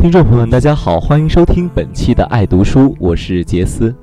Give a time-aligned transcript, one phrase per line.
[0.00, 3.94] 听众朋友们，大家好，欢迎收听本期的爱读书，我是杰斯。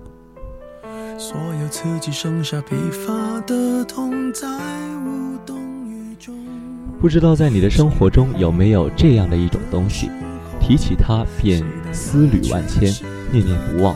[7.02, 10.12] 不知道在你的生活中有没有这样的一种东西，
[10.60, 12.94] 提起它便思虑万千，
[13.32, 13.96] 念念不忘。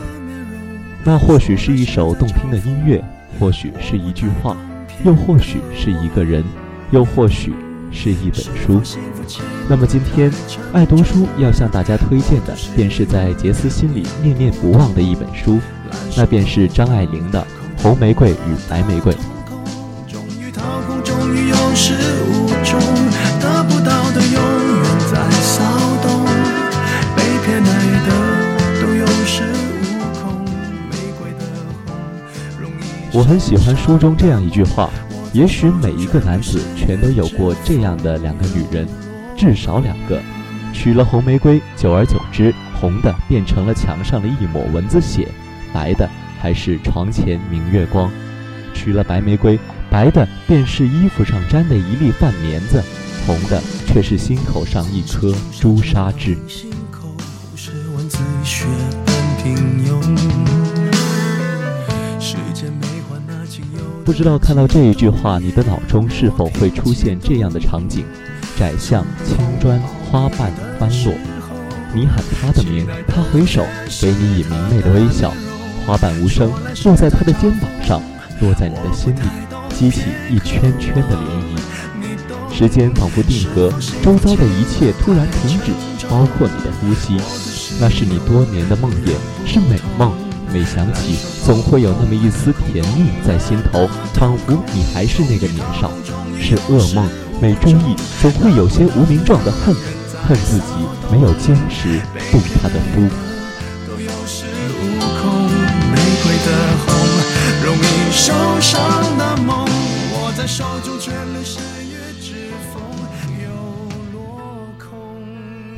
[1.04, 3.00] 那或许是一首动听的音乐，
[3.40, 4.58] 或许是一句话，
[5.06, 6.44] 又或许是一个人，
[6.90, 7.54] 又或许。
[7.92, 8.82] 是一本书，
[9.68, 10.32] 那么今天
[10.74, 15.60] 爱读书要向大家推荐的，便是在杰斯心里念念不忘的一本书，
[16.16, 17.46] 那便是张爱玲的
[17.82, 19.14] 《红玫瑰与白玫瑰》。
[33.14, 34.90] 我很喜欢书中这样一句话。
[35.34, 38.86] 也许每一个男子全都有过这样的两个女人，
[39.38, 40.22] 至少两个。
[40.74, 45.28] 娶了红玫瑰，久而久之，红的变成了墙上的一抹蚊子血，
[45.74, 46.10] 白的
[46.42, 48.12] 还是床前明月光。
[48.74, 49.58] 娶了白玫瑰，
[49.90, 52.84] 白的便是衣服上沾的一粒饭粘子，
[53.26, 56.38] 红的却是心口上一颗朱砂痣。
[64.04, 68.04] 不知道看到这一句话，你的脑中是否会出现这样的场景：
[68.58, 69.80] 窄巷青砖
[70.10, 71.14] 花瓣翻落，
[71.94, 73.64] 你喊他的名，他回首，
[74.02, 75.32] 给你以明媚的微笑。
[75.86, 76.52] 花瓣无声，
[76.84, 78.02] 落在他的肩膀上，
[78.42, 79.20] 落在你的心里，
[79.70, 82.54] 激起一圈圈的涟漪。
[82.54, 83.72] 时间仿佛定格，
[84.04, 85.72] 周遭的一切突然停止，
[86.10, 87.18] 包括你的呼吸。
[87.80, 89.14] 那是你多年的梦魇，
[89.46, 90.12] 是美梦。
[90.54, 95.90] 每想起，总会有那么一丝甜蜜在心头，仿佛你还是那个年少。
[96.40, 97.08] 是噩梦，
[97.42, 99.74] 每追忆，总会有些无名状的恨，
[100.28, 100.74] 恨自己
[101.12, 102.00] 没有坚持
[102.32, 103.08] 渡他的夫。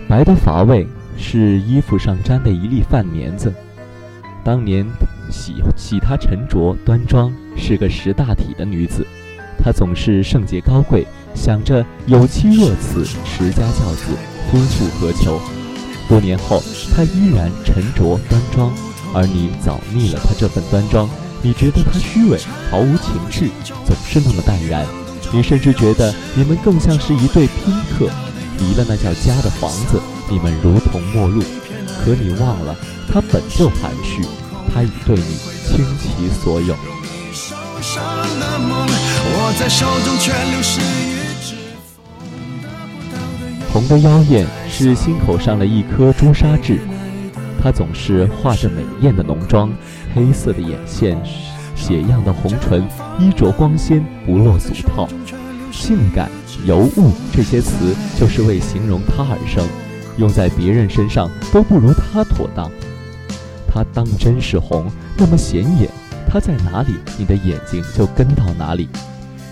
[0.10, 3.54] 白的乏味，是衣服上沾的一粒饭粘子。
[4.44, 4.86] 当年
[5.31, 9.06] 喜喜她沉着端庄，是个识大体的女子。
[9.64, 14.12] 她总是圣洁高贵，想着有妻若此，持家教子，
[14.52, 15.40] 夫复何求？
[16.09, 16.62] 多年后，
[16.94, 18.72] 她依然沉着端庄，
[19.14, 21.10] 而你早腻了她这份端庄。
[21.42, 22.38] 你觉得她虚伪，
[22.70, 23.50] 毫无情趣，
[23.86, 24.86] 总是那么淡然。
[25.31, 28.10] 你甚至觉得你们更像是一对宾客，
[28.60, 31.42] 离了那叫家的房子，你们如同陌路。
[32.03, 32.75] 可你忘了。
[33.12, 34.24] 他本就含蓄，
[34.74, 36.75] 他已对你倾其所有。
[43.72, 46.80] 红的妖艳是心口上的一颗朱砂痣，
[47.62, 49.72] 她总是画着美艳的浓妆，
[50.13, 51.18] 黑色的眼线，
[51.75, 52.88] 血样的红唇，
[53.19, 55.08] 衣着光鲜，不落俗套。
[55.72, 56.30] 性感、
[56.66, 59.68] 尤物这些词就是为形容她而生，
[60.18, 62.69] 用在别人身上都不如他妥当。
[63.68, 65.90] 他当真是红，那么显眼。
[66.28, 68.88] 他在哪里，你的眼睛就跟到哪里。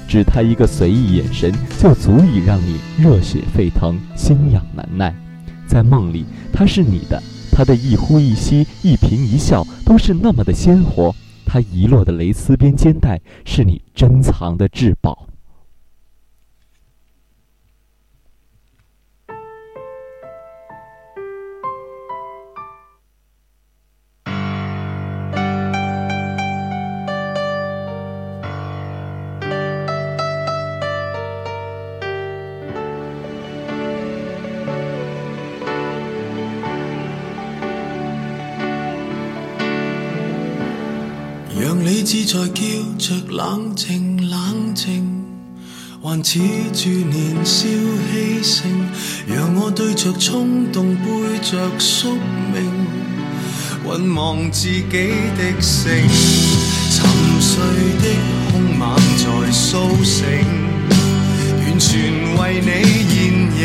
[0.07, 5.15] 只他一个随意眼神，就足以让你热血沸腾，心痒难耐。
[5.67, 7.21] 在梦里，他是你的，
[7.51, 11.15] 他的一呼一吸，一颦一笑，都是那么的鲜活。
[11.45, 15.27] 他遗落的蕾丝边肩带，是你珍藏的至宝。
[46.11, 46.41] 还恃
[46.73, 47.63] 住年少
[48.11, 48.69] 气盛，
[49.25, 51.05] 让我对着冲动背
[51.41, 52.17] 着宿
[52.51, 52.69] 命，
[53.85, 55.89] 浑忘自己的性，
[56.91, 57.07] 沉
[57.39, 57.63] 睡
[58.01, 58.11] 的
[58.51, 59.23] 凶猛在
[59.53, 60.21] 苏醒，
[61.61, 61.89] 完全
[62.35, 62.67] 为你
[63.07, 63.17] 现
[63.55, 63.63] 形。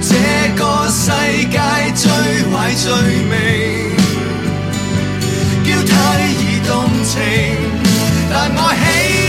[0.00, 0.16] 这
[0.56, 1.12] 个世
[1.50, 1.60] 界
[1.94, 2.08] 最
[2.48, 2.88] 坏罪
[3.28, 3.92] 名，
[5.62, 5.92] 叫太
[6.26, 6.72] 易动
[7.04, 7.20] 情，
[8.30, 9.23] 但我喜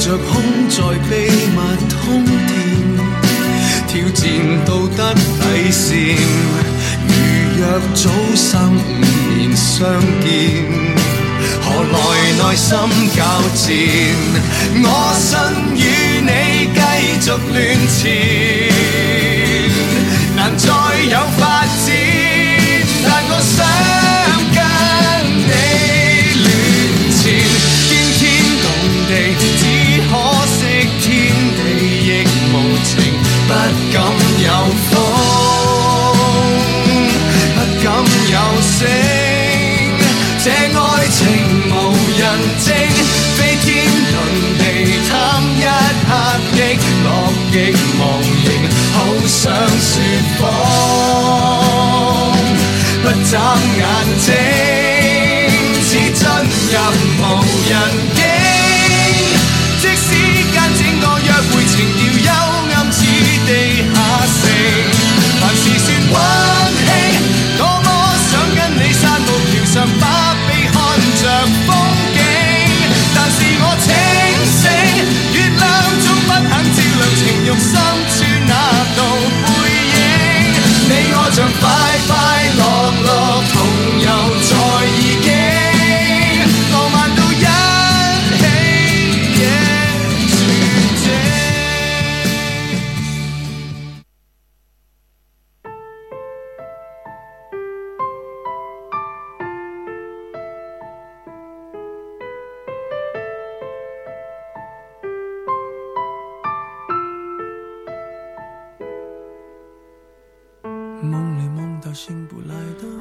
[0.00, 0.30] 着空，
[0.70, 0.76] 在
[1.08, 1.58] 秘密
[1.88, 2.50] 通电，
[3.88, 4.24] 挑战
[4.64, 5.86] 道德底线。
[7.08, 7.10] 如
[7.58, 7.60] 若
[7.94, 8.02] 早
[8.36, 8.76] 三五
[9.36, 9.76] 年相
[10.22, 10.26] 见，
[11.60, 11.94] 何来
[12.38, 12.68] 内心
[13.16, 13.18] 交
[13.54, 13.66] 战？
[14.84, 14.86] 我
[15.18, 15.28] 信
[15.74, 15.76] 与
[16.22, 16.30] 你
[16.74, 16.78] 继
[17.20, 17.56] 续乱
[17.96, 18.00] 缠，
[20.36, 20.64] 难再
[21.10, 21.86] 有发展，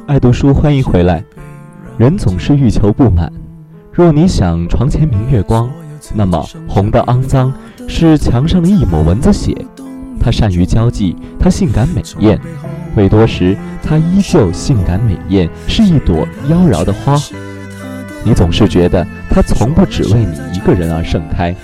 [0.05, 1.23] 爱读书，欢迎回来。
[1.97, 3.31] 人总是欲求不满。
[3.91, 5.67] 若你想床前明月光，
[6.13, 7.51] 那么红的肮脏
[7.87, 9.55] 是墙上的一抹蚊子血。
[10.19, 12.39] 他善于交际，他性感美艳，
[12.95, 17.17] 未多时，他依旧性感美艳，是一朵妖娆的花。
[18.23, 21.55] 你总是觉得他从不只为你一个人而盛开，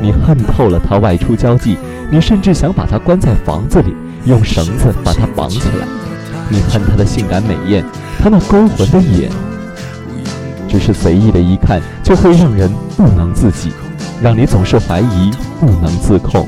[0.00, 1.76] 你恨透了他外出交际，
[2.10, 5.86] 你甚至想把他关在房子里，用绳子把他绑起来。
[6.48, 7.84] 你恨他的性感美艳，
[8.22, 9.30] 他那勾魂的眼，
[10.68, 13.72] 只是随意的一看就会让人不能自己，
[14.22, 16.46] 让你总是怀疑不能自控。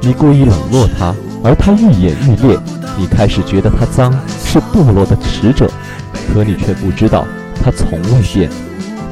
[0.00, 1.14] 你故意冷落他，
[1.44, 2.58] 而他愈演愈烈。
[2.96, 4.12] 你开始觉得他脏，
[4.44, 5.70] 是堕落的使者，
[6.32, 7.26] 可你却不知道
[7.62, 8.50] 他从未变。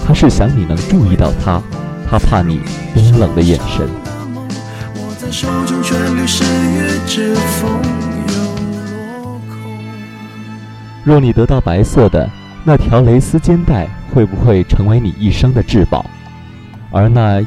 [0.04, 1.60] 他是想你能注意到他，
[2.08, 2.60] 他怕你
[2.94, 3.86] 冰冷的眼神。
[5.30, 7.80] 手中旋律是与之风
[11.04, 12.28] 若你得到白色的
[12.64, 16.04] 那条蕾丝肩带，会不会成为你一生的至宝？
[16.90, 17.40] 而那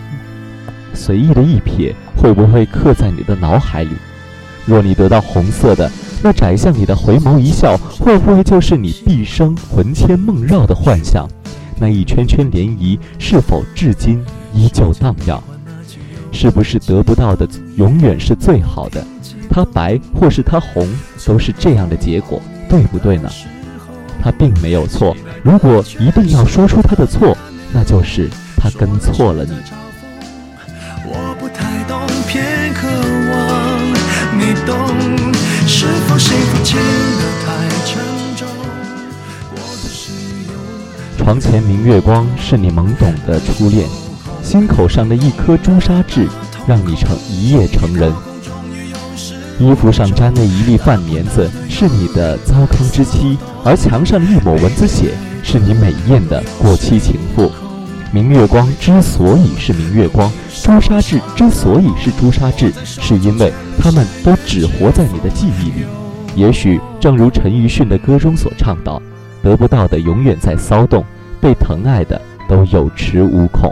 [0.94, 3.92] 随意的一瞥，会不会刻在你的脑海里？
[4.66, 5.92] 若你得到红色的
[6.24, 11.28] 那窄向你的回眸一笑，会不会就是你毕生魂牵梦绕的幻想？
[11.80, 15.42] 那一圈圈涟漪，是否至今依旧荡漾？
[16.32, 19.04] 是不是得不到的永远是最好的？
[19.50, 20.88] 它白或是它红
[21.26, 23.30] 都是这样的结果对不对呢？
[24.22, 25.16] 他并没有错。
[25.44, 27.38] 如果一定要说出他的错
[27.72, 29.52] 那就是他跟错了你。
[31.06, 32.88] 我不太懂偏渴
[33.32, 33.40] 望
[34.38, 34.76] 你懂
[35.66, 37.48] 是否幸福轻得太
[37.86, 38.04] 沉
[38.36, 38.48] 重。
[41.18, 43.88] 床前明月光是你懵懂的初恋。
[44.50, 46.27] 心口上的一颗朱砂痣，
[46.65, 48.12] 让你成一夜成人。
[49.60, 55.13] 衣服上沾的一粒饭粘子，是你的糟糠之妻；而墙上一抹蚊子血，
[55.44, 57.51] 是你美艳的过期情妇。
[58.12, 60.32] 明月光之所以是明月光，
[60.63, 65.86] 朱砂痣之所以是朱砂痣，是因为它们都只活在你的记忆里。
[66.36, 69.00] 也许正如陈奕迅的歌中所唱到
[69.44, 71.06] ：“得不到的永远在骚动，
[71.39, 73.72] 被疼爱的都有恃无恐。”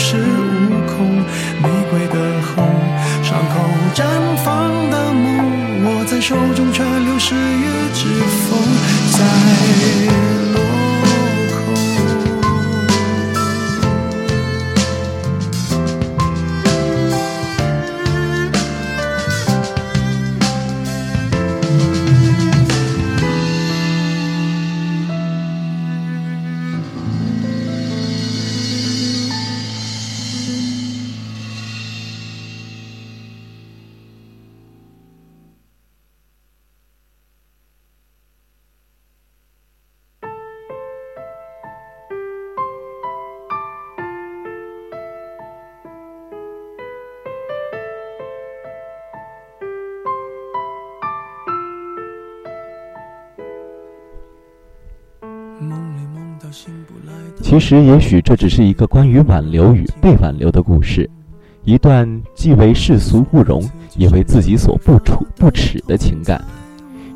[0.00, 0.96] 都有恃无恐。
[1.62, 2.64] 玫瑰的红，
[3.22, 3.54] 伤口
[3.94, 4.02] 绽
[4.42, 8.06] 放的梦，握在手中却流失于指
[8.48, 8.58] 缝，
[9.12, 10.39] 在。
[57.50, 61.10] 其实，也许这只是一个关于挽留与被挽留的故事，
[61.64, 66.40] 一段既为世俗不容，也为自己所不处不耻的情感。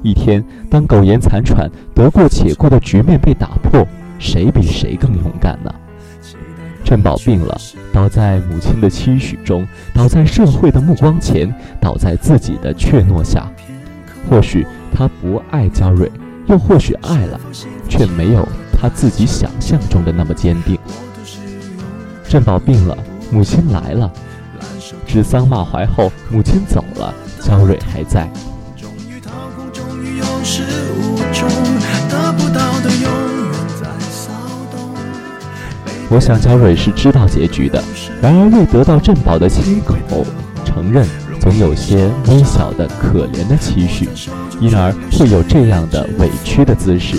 [0.03, 3.87] 一天，当苟延残喘、得过且过的局面被打破，
[4.19, 5.73] 谁比谁更勇敢呢？
[6.83, 7.57] 振宝病了，
[7.93, 9.64] 倒在母亲的期许中，
[9.95, 11.49] 倒在社会的目光前，
[11.81, 13.49] 倒在自己的怯懦下。
[14.29, 16.11] 或许他不爱焦蕊，
[16.49, 17.38] 又或许爱了，
[17.88, 18.45] 却没有。
[18.85, 20.79] 他自己想象中的那么坚定。
[22.29, 22.95] 振宝病了，
[23.31, 24.12] 母亲来了，
[25.07, 28.29] 指桑骂槐后，母亲走了，焦蕊还在。
[36.11, 37.83] 我想焦蕊是知道结局的，
[38.21, 40.26] 然而未得到振宝的亲口
[40.62, 41.09] 承认，
[41.41, 44.11] 总有些微小的可怜的期许，
[44.61, 47.17] 因而会有这样的委屈的姿势。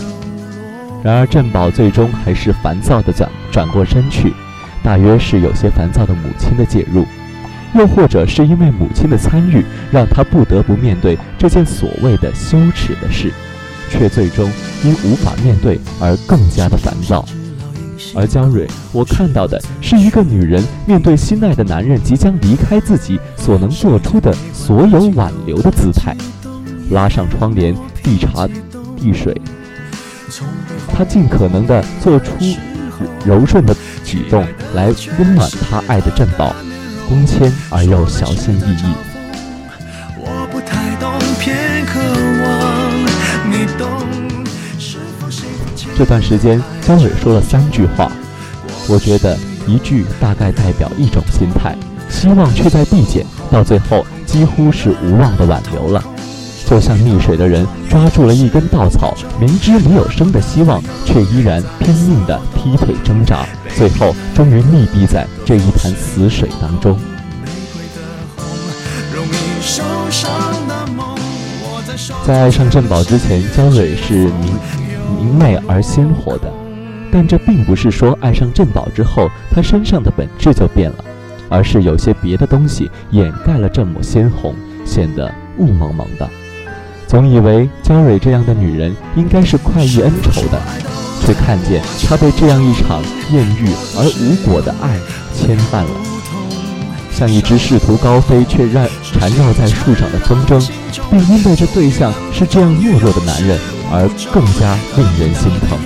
[1.06, 4.34] 然而，振宝最终还是烦躁地转转过身去，
[4.82, 7.06] 大约是有些烦躁的母亲的介入，
[7.76, 13.32] 又或者是因为母亲的参与，让他不得不面对这件所谓的羞耻的事，
[13.88, 14.52] 却最终
[14.84, 17.24] 因无法面对而更加的烦躁。
[18.16, 26.18] 而焦蕊，我看到的是一个女人面对心爱的男人即将离开自己所能做出的所有挽留的姿态，
[26.90, 28.48] 拉上窗帘，递茶，
[28.98, 29.40] 递水。
[30.94, 32.32] 他尽可能地做出
[33.26, 36.56] 柔顺的举动来温暖他爱的振宝，
[37.08, 38.94] 恭谦而又小心翼翼。
[45.98, 48.12] 这段时间，姜伟说了三句话，
[48.90, 51.76] 我觉得一句大概代表一种心态，
[52.10, 56.04] 希望却在递减，到最后几乎是无望的挽留了。
[56.66, 63.46] 就像溺水的人抓住了一根稻草，明知没有生的希望，却依然拼命地踢腿挣扎，
[63.76, 66.98] 最后终于溺毙在这一潭死水当中。
[72.26, 74.56] 在爱上振宝之前，焦蕊是明
[75.20, 76.52] 明媚而鲜活的，
[77.12, 81.06] 但这并不是说爱上振宝之后，她身上的本质就变了，
[81.48, 86.28] 而是有些别的东西掩盖了这抹鲜红，显得雾蒙蒙的。
[87.16, 90.62] 总以为焦蕊这样的女人应该是快意恩仇的，
[91.26, 95.00] 却看见她被这样一场艳遇而无果的爱
[95.34, 95.92] 牵绊了，
[97.14, 100.70] 像一只试图高飞却绕缠绕在树上的风筝，
[101.10, 103.58] 并因为这对象是这样懦弱的男人
[103.90, 105.80] 而更加令人心疼。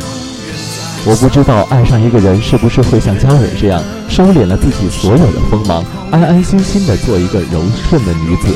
[1.05, 8.49] 我不知道爱上一个人是不是会像焦蕊这样，收敛了自己所有的锋芒，安安心心的做一个柔顺的女子。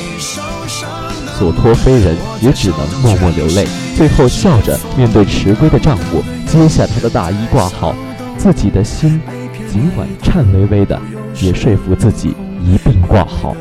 [1.43, 7.93] 所托非人，也只能默默流泪，最后笑着面对迟归的丈夫，揭下他的大衣挂号，
[8.37, 9.19] 自己的心
[9.69, 10.97] 尽管颤巍巍的，
[11.41, 12.33] 也说服自己
[12.63, 13.53] 一并挂号。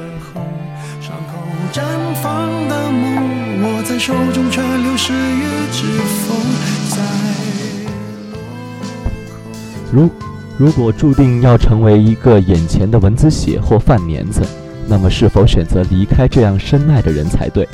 [9.91, 10.09] 如
[10.57, 14.41] 如果注定要成为一个眼前的蚊子血或饭粘子，
[14.89, 17.67] 那么是否选择离开这样深爱的人才对？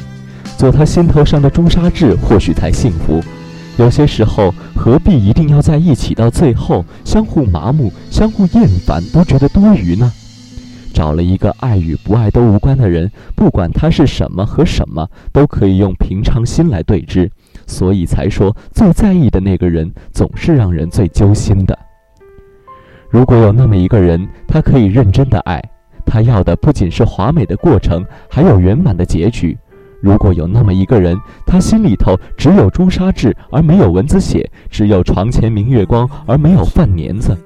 [0.57, 3.23] 做他心头上的朱砂痣，或许才幸福。
[3.77, 10.13] 有些时候，何必一定要在一起到最后，相互麻木、相互厌烦，都觉得多余呢？
[10.93, 17.31] 找了一个爱与不爱都无关的人，不管他是什么和什么，都可以用平常心来对之。
[17.69, 21.79] 所以才说，最在意的那个人，总是让人最揪心的。
[23.11, 25.63] 如果有那么一个人，他可以认真的爱，
[26.09, 29.57] 他要的不仅是华美的过程，还有圆满的结局。
[30.01, 37.37] 如果有那么一个人，他心里头只有朱砂痣而没有蚊子血，只有床前明月光而没有饭粘子。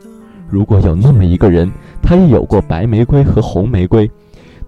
[0.49, 1.71] 如果有那么一个人，
[2.03, 4.11] 他也有过白玫瑰和红玫瑰，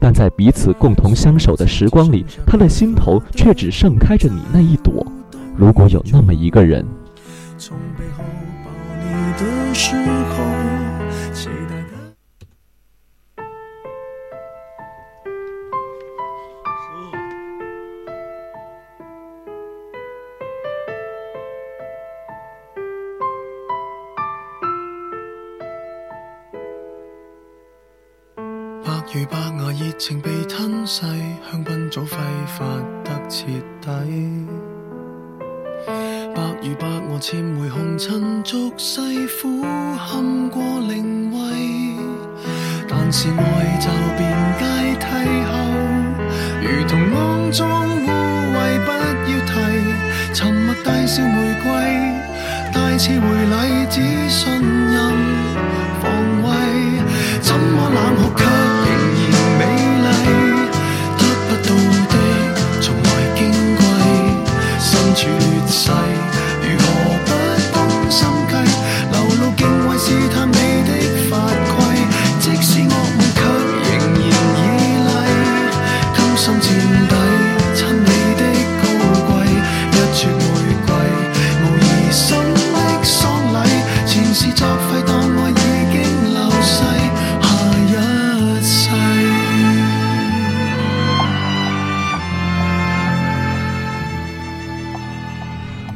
[0.01, 5.07] 但在彼此共同相守的时光里，他的心头却只盛开着你那一朵。
[5.55, 6.85] 如果有那么一个人。
[43.45, 44.23] 爱就变
[44.59, 44.63] 阶
[44.99, 45.05] 梯
[45.51, 45.53] 后，
[46.63, 48.07] 如同肮脏污
[48.55, 48.89] 秽，不
[49.31, 49.53] 要提。
[50.33, 51.71] 沉默带笑玫瑰，
[52.73, 54.51] 带刺回礼只信
[54.91, 54.97] 任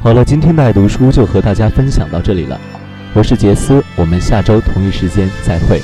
[0.09, 2.59] 好了，今天的爱读书就和大家分享到这里了。
[3.13, 5.79] 我是杰斯，我们下周同一时间再会。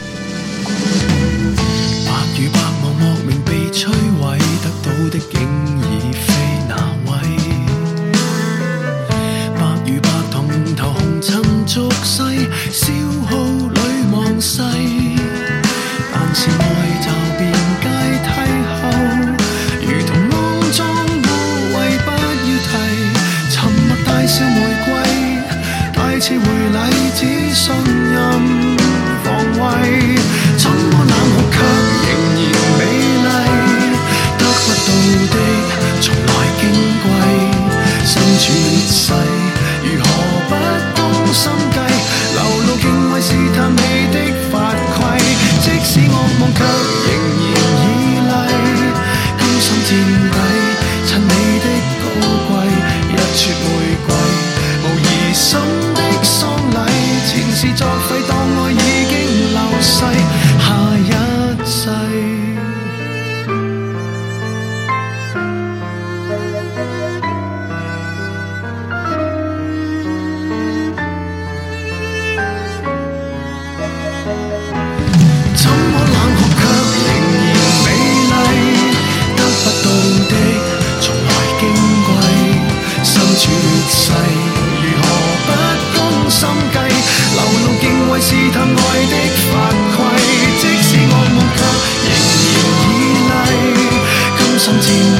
[94.65, 95.14] 参加